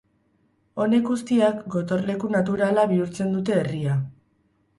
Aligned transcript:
Honek 0.85 1.03
guztiak 1.09 1.59
gotorleku 1.75 2.31
naturala 2.37 2.87
bihurtzen 2.95 3.31
dute 3.37 3.61
herria. 3.61 4.01